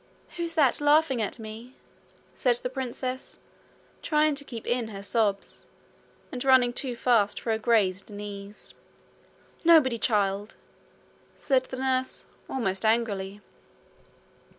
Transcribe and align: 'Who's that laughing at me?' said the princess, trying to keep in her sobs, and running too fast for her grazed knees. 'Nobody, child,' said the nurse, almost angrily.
'Who's 0.35 0.55
that 0.55 0.81
laughing 0.81 1.21
at 1.21 1.37
me?' 1.37 1.75
said 2.33 2.55
the 2.55 2.71
princess, 2.71 3.37
trying 4.01 4.33
to 4.33 4.43
keep 4.43 4.65
in 4.65 4.87
her 4.87 5.03
sobs, 5.03 5.67
and 6.31 6.43
running 6.43 6.73
too 6.73 6.95
fast 6.95 7.39
for 7.39 7.51
her 7.51 7.59
grazed 7.59 8.09
knees. 8.09 8.73
'Nobody, 9.63 9.99
child,' 9.99 10.55
said 11.37 11.65
the 11.65 11.77
nurse, 11.77 12.25
almost 12.49 12.83
angrily. 12.83 13.41